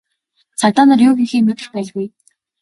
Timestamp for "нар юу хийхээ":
0.89-1.41